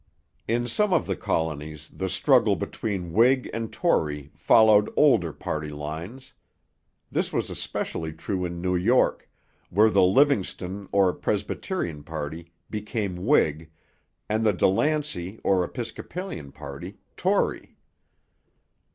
[0.47, 6.33] In some of the colonies the struggle between Whig and Tory followed older party lines:
[7.11, 9.29] this was especially true in New York,
[9.69, 13.69] where the Livingston or Presbyterian party became Whig
[14.27, 17.77] and the De Lancey or Episcopalian party Tory.